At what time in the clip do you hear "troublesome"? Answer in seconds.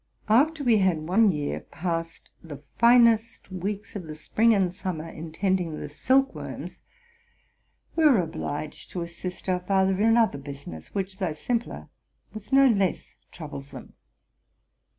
13.31-13.93